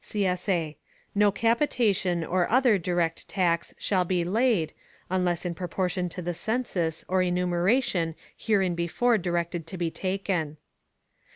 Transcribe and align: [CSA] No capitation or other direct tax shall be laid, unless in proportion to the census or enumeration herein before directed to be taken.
[CSA] 0.03 0.77
No 1.13 1.31
capitation 1.31 2.23
or 2.25 2.49
other 2.49 2.79
direct 2.79 3.27
tax 3.29 3.71
shall 3.77 4.03
be 4.03 4.23
laid, 4.23 4.73
unless 5.11 5.45
in 5.45 5.53
proportion 5.53 6.09
to 6.09 6.23
the 6.23 6.33
census 6.33 7.05
or 7.07 7.21
enumeration 7.21 8.15
herein 8.35 8.73
before 8.73 9.19
directed 9.19 9.67
to 9.67 9.77
be 9.77 9.91
taken. 9.91 10.57